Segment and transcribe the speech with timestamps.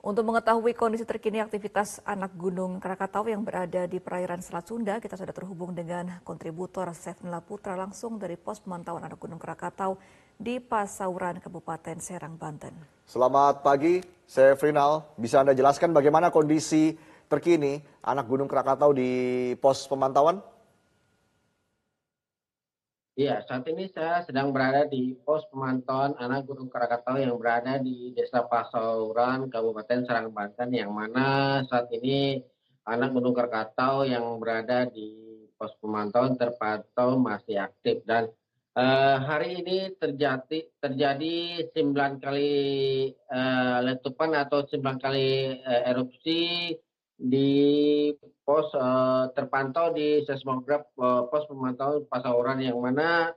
[0.00, 5.12] Untuk mengetahui kondisi terkini aktivitas anak Gunung Krakatau yang berada di perairan Selat Sunda, kita
[5.12, 10.00] sudah terhubung dengan kontributor Sefnila Putra langsung dari pos pemantauan anak Gunung Krakatau
[10.40, 12.72] di Pasauran, Kabupaten Serang, Banten.
[13.04, 15.04] Selamat pagi, Sefrinal.
[15.20, 16.96] Bisa Anda jelaskan bagaimana kondisi
[17.28, 20.40] terkini anak Gunung Krakatau di pos pemantauan?
[23.20, 28.16] Iya, saat ini saya sedang berada di pos pemantauan anak Gunung Krakatau yang berada di
[28.16, 32.40] Desa Pasauran, Kabupaten Serang, Banten, yang mana saat ini
[32.88, 38.00] anak Gunung Krakatau yang berada di pos pemantauan terpantau masih aktif.
[38.08, 38.32] Dan
[38.72, 42.56] uh, hari ini terjadi terjadi 9 kali
[43.28, 46.72] uh, letupan atau 9 kali uh, erupsi
[47.20, 47.52] di
[48.50, 53.30] pos uh, terpantau di seismograf uh, pos pemantauan Pasauran yang mana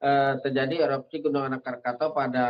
[0.00, 2.48] uh, terjadi erupsi Gunung Anak Krakatau pada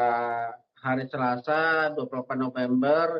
[0.78, 3.18] hari Selasa 28 November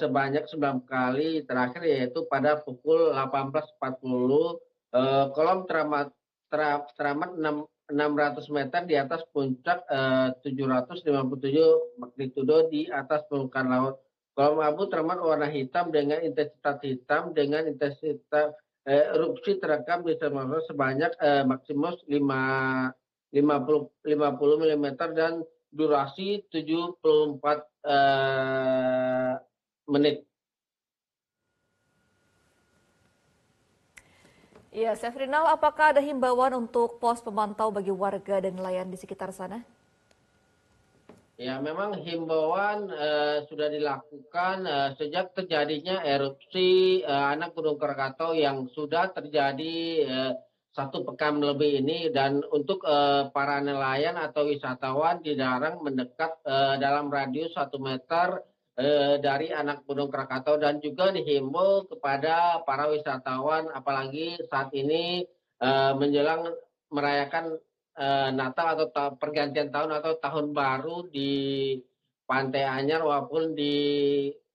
[0.00, 6.08] sebanyak 9 kali terakhir yaitu pada pukul 18.40 uh, kolom teramat
[6.48, 14.00] teramat 6 600 meter di atas puncak uh, 757 magnitudo di atas permukaan laut
[14.32, 18.56] Kolom abu termat warna hitam dengan intensitas hitam dengan intensitas
[18.88, 26.96] eh, erupsi terekam di Semarang sebanyak eh, maksimum 5, 50, 50 mm dan durasi 74
[27.84, 29.32] eh,
[29.92, 30.24] menit.
[34.72, 39.60] Ya, Sefrinal, apakah ada himbauan untuk pos pemantau bagi warga dan nelayan di sekitar sana?
[41.42, 48.70] Ya, memang himbauan uh, sudah dilakukan uh, sejak terjadinya erupsi uh, anak Gunung Krakatau yang
[48.70, 49.74] sudah terjadi
[50.06, 50.32] uh,
[50.70, 52.14] satu pekan lebih ini.
[52.14, 58.38] Dan untuk uh, para nelayan atau wisatawan dilarang mendekat uh, dalam radius satu meter
[58.78, 60.62] uh, dari anak Gunung Krakatau.
[60.62, 65.26] Dan juga dihimbau kepada para wisatawan apalagi saat ini
[65.58, 66.54] uh, menjelang
[66.94, 67.58] merayakan
[68.32, 71.76] Natal atau ta pergantian tahun atau tahun baru di
[72.24, 73.74] Pantai Anyar maupun di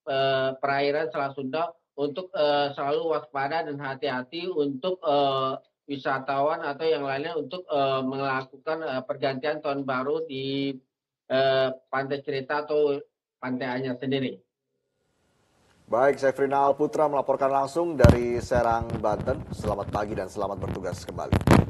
[0.09, 7.05] uh, perairan Selat Sunda untuk uh, selalu waspada dan hati-hati untuk uh, wisatawan atau yang
[7.05, 10.73] lainnya untuk uh, melakukan uh, pergantian tahun baru di
[11.29, 12.97] uh, Pantai Cerita atau
[13.37, 14.41] Pantai Anyar sendiri.
[15.87, 19.39] Baik, Sefrinal Putra melaporkan langsung dari Serang, Banten.
[19.55, 21.66] Selamat pagi dan selamat bertugas kembali.